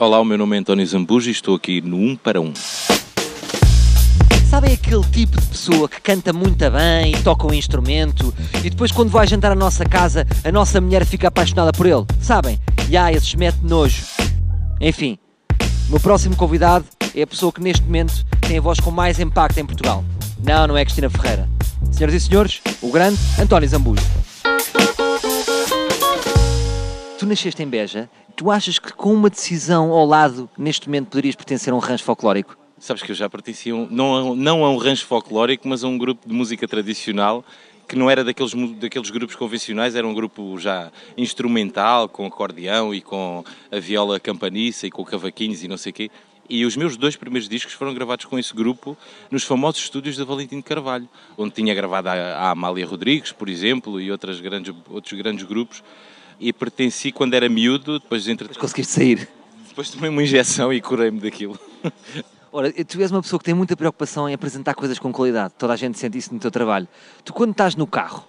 [0.00, 2.52] Olá, o meu nome é António Zambujo e estou aqui no 1 para 1.
[4.48, 8.32] Sabem aquele tipo de pessoa que canta muito bem e toca um instrumento
[8.64, 12.06] e depois quando vai jantar à nossa casa a nossa mulher fica apaixonada por ele?
[12.20, 12.60] Sabem?
[12.88, 14.04] E ah, esses mete nojo.
[14.80, 15.18] Enfim,
[15.88, 19.18] o meu próximo convidado é a pessoa que neste momento tem a voz com mais
[19.18, 20.04] impacto em Portugal.
[20.44, 21.48] Não, não é Cristina Ferreira.
[21.90, 24.04] Senhoras e senhores, o grande António Zambujo.
[27.18, 28.08] Tu nasceste em Beja,
[28.38, 32.04] tu achas que com uma decisão ao lado, neste momento poderias pertencer a um rancho
[32.04, 32.56] folclórico?
[32.78, 35.88] Sabes que eu já pertencia, um, não, a, não a um rancho folclórico, mas a
[35.88, 37.44] um grupo de música tradicional
[37.88, 43.00] que não era daqueles, daqueles grupos convencionais, era um grupo já instrumental, com acordeão e
[43.00, 43.42] com
[43.72, 46.10] a viola campaniça e com cavaquinhos e não sei o quê.
[46.50, 48.96] E os meus dois primeiros discos foram gravados com esse grupo
[49.30, 54.00] nos famosos estúdios da Valentim Carvalho, onde tinha gravado a, a Amália Rodrigues, por exemplo,
[54.00, 55.82] e outras grandes, outros grandes grupos.
[56.40, 58.46] E pertenci quando era miúdo, depois entre...
[58.48, 59.28] Mas conseguiste sair?
[59.68, 61.58] Depois tomei uma injeção e curei-me daquilo.
[62.50, 65.54] Ora, tu és uma pessoa que tem muita preocupação em apresentar coisas com qualidade.
[65.58, 66.88] Toda a gente sente isso no teu trabalho.
[67.24, 68.26] Tu, quando estás no carro,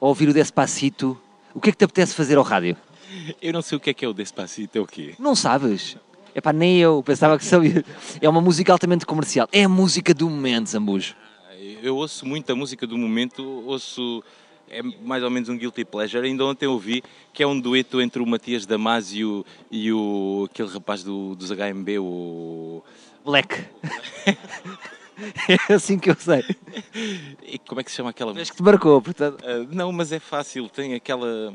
[0.00, 1.18] a ouvir o Despacito,
[1.54, 2.76] o que é que te apetece fazer ao rádio?
[3.40, 5.14] Eu não sei o que é que é o Despacito, é o quê?
[5.18, 5.96] Não sabes?
[6.34, 7.84] É pá, nem eu pensava que sabia.
[8.20, 9.48] É uma música altamente comercial.
[9.52, 11.14] É a música do momento, Zambujo.
[11.82, 14.22] Eu ouço muito a música do momento, ouço
[14.72, 16.26] é mais ou menos um guilty pleasure.
[16.26, 21.04] Ainda ontem ouvi que é um dueto entre o Matias Damasio e o aquele rapaz
[21.04, 22.82] do, dos HMB, o
[23.24, 23.64] Black.
[25.68, 26.42] é assim que eu sei.
[27.42, 28.32] E como é que se chama aquela?
[28.40, 29.42] Acho que te marcou, portanto.
[29.42, 31.54] Uh, não, mas é fácil, tem aquela.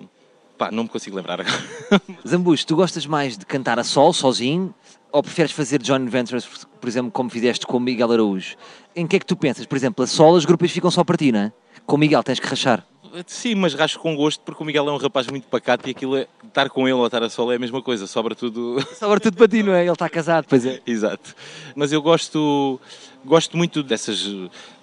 [0.58, 1.58] Pá, não me consigo lembrar agora.
[2.28, 4.74] Zambujo, tu gostas mais de cantar a sol, sozinho,
[5.12, 6.46] ou preferes fazer joint ventures,
[6.80, 8.56] por exemplo, como fizeste com o Miguel Araújo?
[8.96, 9.66] Em que é que tu pensas?
[9.66, 11.52] Por exemplo, a sol, as grupos ficam só para ti, não é?
[11.86, 12.86] Com o Miguel tens que rachar.
[13.26, 16.16] Sim, mas rasco com gosto porque o Miguel é um rapaz muito pacato e aquilo
[16.18, 18.78] é, estar com ele ou estar a solo é a mesma coisa, sobra tudo.
[18.98, 19.84] Sobra tudo para ti, não é?
[19.84, 20.82] Ele está casado, pois é.
[20.86, 21.36] Exato.
[21.76, 22.80] Mas eu gosto,
[23.24, 24.28] gosto muito dessas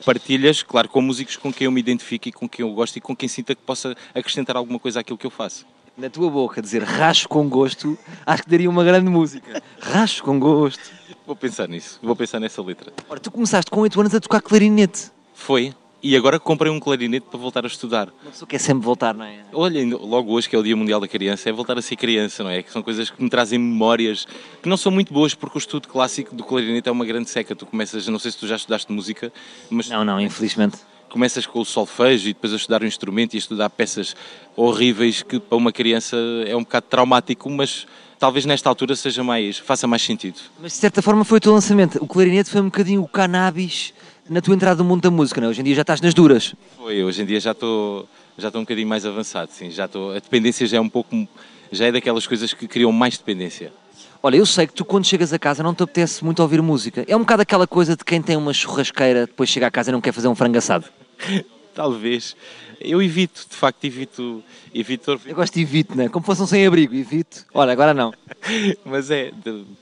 [0.05, 3.01] partilhas, claro, com músicos com quem eu me identifico e com quem eu gosto e
[3.01, 5.67] com quem sinta que possa acrescentar alguma coisa àquilo que eu faço.
[5.97, 7.97] Na tua boca, dizer rasco com gosto,
[8.27, 9.63] acho que daria uma grande música.
[9.81, 10.91] Rasco com gosto.
[11.27, 12.93] Vou pensar nisso, vou pensar nessa letra.
[13.09, 15.11] Ora, tu começaste com 8 anos a tocar clarinete.
[15.33, 15.73] Foi,
[16.05, 18.11] e agora comprei um clarinete para voltar a estudar.
[18.23, 19.39] Uma pessoa quer sempre voltar, não é?
[19.55, 22.45] Olha, logo hoje, que é o Dia Mundial da Criança, é voltar a ser criança,
[22.45, 22.63] não é?
[22.63, 24.27] Que são coisas que me trazem memórias
[24.63, 27.57] que não são muito boas, porque o estudo clássico do clarinete é uma grande seca.
[27.57, 29.33] Tu começas, não sei se tu já estudaste música,
[29.71, 29.89] mas.
[29.89, 30.77] Não, não, infelizmente.
[31.09, 34.15] Começas com o solfejo e depois a estudar o instrumento e a estudar peças
[34.55, 37.87] horríveis que para uma criança é um bocado traumático, mas
[38.25, 40.41] talvez nesta altura seja mais, faça mais sentido.
[40.59, 42.03] Mas de certa forma foi o teu lançamento.
[42.03, 43.93] O clarinete foi um bocadinho o cannabis
[44.31, 45.49] na tua entrada no mundo da música, não?
[45.49, 45.51] É?
[45.51, 46.55] Hoje em dia já estás nas duras.
[46.79, 48.09] Foi, hoje em dia já estou
[48.39, 49.71] já estou um bocadinho mais avançado, sim.
[49.71, 51.29] Já estou, a dependência já é um pouco,
[51.71, 53.71] já é daquelas coisas que criam mais dependência.
[54.23, 57.05] Olha, eu sei que tu quando chegas a casa não te apetece muito ouvir música.
[57.07, 59.93] É um bocado aquela coisa de quem tem uma churrasqueira, depois chega a casa e
[59.93, 60.87] não quer fazer um frango assado.
[61.75, 62.37] Talvez.
[62.81, 64.43] Eu evito, de facto, evito.
[64.73, 66.09] evito eu gosto de evito, né?
[66.09, 67.45] Como fosse um sem-abrigo, evito.
[67.53, 68.13] Olha, agora não.
[68.85, 69.33] Mas é,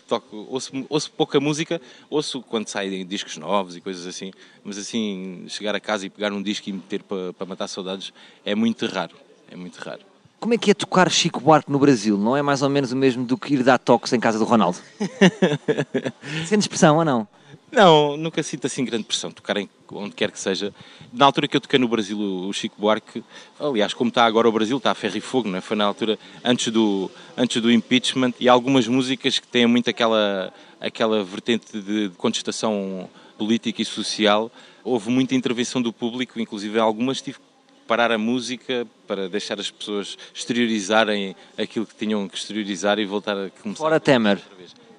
[0.08, 4.32] toco, ouço, ouço pouca música, ouço quando saem discos novos e coisas assim,
[4.64, 8.12] mas assim, chegar a casa e pegar um disco e meter para, para matar saudades
[8.44, 9.14] é muito raro.
[9.50, 10.00] É muito raro.
[10.41, 12.16] Como é que é tocar Chico Buarque no Brasil?
[12.19, 14.44] Não é mais ou menos o mesmo do que ir dar toques em casa do
[14.44, 14.78] Ronaldo?
[16.47, 17.28] Sente expressão ou não?
[17.72, 20.75] Não, nunca sinto assim grande pressão, tocar em onde quer que seja.
[21.10, 23.25] Na altura que eu toquei no Brasil o Chico Buarque,
[23.59, 25.62] aliás, como está agora o Brasil, está a ferro e fogo, não é?
[25.62, 30.53] Foi na altura antes do, antes do impeachment e algumas músicas que têm muito aquela,
[30.78, 34.53] aquela vertente de contestação política e social.
[34.84, 37.44] Houve muita intervenção do público, inclusive algumas tive que
[37.89, 43.47] parar a música para deixar as pessoas exteriorizarem aquilo que tinham que exteriorizar e voltar
[43.47, 43.78] a começar.
[43.78, 44.39] Fora Temer.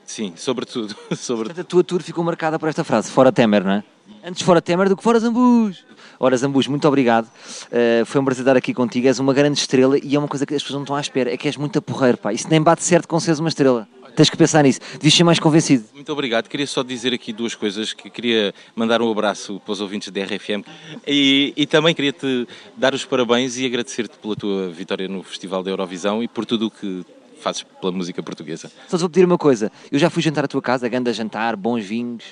[0.06, 0.96] Sim, sobretudo.
[1.16, 1.62] sobretudo.
[1.62, 3.84] A tua tour ficou marcada por esta frase, fora Temer, não é?
[4.26, 5.84] Antes fora Temer do que fora Zambus.
[6.20, 7.26] Ora, Zambus, muito obrigado.
[7.26, 9.08] Uh, foi um prazer estar aqui contigo.
[9.08, 11.34] És uma grande estrela e é uma coisa que as pessoas não estão à espera.
[11.34, 12.32] É que és muito porreiro, pá.
[12.32, 13.88] Isso nem bate certo com seres uma estrela.
[14.16, 14.80] Tens que pensar nisso.
[14.94, 15.86] Devias ser mais convencido.
[15.94, 16.48] Muito obrigado.
[16.48, 17.94] Queria só dizer aqui duas coisas.
[17.94, 20.64] que Queria mandar um abraço para os ouvintes da RFM
[21.08, 22.48] e, e também queria-te
[22.78, 26.68] dar os parabéns e agradecer-te pela tua vitória no Festival da Eurovisão e por tudo
[26.68, 27.04] o que
[27.44, 28.72] fazes pela música portuguesa.
[28.88, 29.72] Só te vou pedir uma coisa.
[29.92, 32.24] Eu já fui jantar à tua casa, ganda jantar, bons vinhos,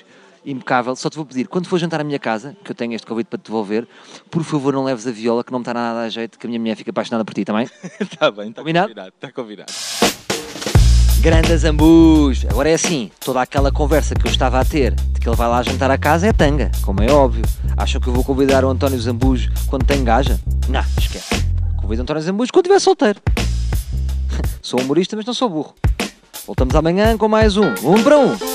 [0.44, 0.96] impecável.
[0.96, 3.26] Só te vou pedir, quando for jantar à minha casa, que eu tenho este convite
[3.28, 3.86] para te devolver,
[4.30, 6.48] por favor não leves a viola, que não me está nada a jeito, que a
[6.48, 7.68] minha mulher fica apaixonada por ti, também?
[8.00, 8.88] Está bem, está combinado?
[8.88, 9.12] combinado.
[9.14, 9.72] Está combinado.
[11.20, 12.44] Grande Zambus!
[12.50, 15.46] Agora é assim, toda aquela conversa que eu estava a ter de que ele vai
[15.48, 17.44] lá jantar à casa é tanga, como é óbvio.
[17.76, 20.40] Acham que eu vou convidar o António Zambus quando tem gaja?
[20.68, 21.28] Não, esquece.
[21.80, 23.20] Convido o António Zambus quando estiver solteiro.
[24.62, 25.74] Sou humorista, mas não sou burro.
[26.46, 27.66] Voltamos amanhã com mais um.
[27.84, 28.51] Um para um.